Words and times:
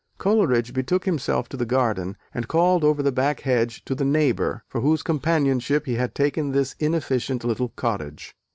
Coleridge 0.17 0.73
betook 0.73 1.05
himself 1.05 1.47
to 1.49 1.57
the 1.57 1.63
garden 1.63 2.17
and 2.33 2.47
called 2.47 2.83
over 2.83 3.03
the 3.03 3.11
back 3.11 3.41
hedge 3.41 3.85
to 3.85 3.93
the 3.93 4.03
neighbour 4.03 4.63
for 4.67 4.81
whose 4.81 5.03
companionship 5.03 5.85
he 5.85 5.93
had 5.93 6.15
taken 6.15 6.53
this 6.53 6.73
inefficient 6.79 7.43
little 7.43 7.69
cottage. 7.75 8.35